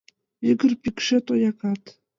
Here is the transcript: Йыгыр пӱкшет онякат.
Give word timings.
Йыгыр 0.45 0.71
пӱкшет 0.81 1.25
онякат. 1.33 1.81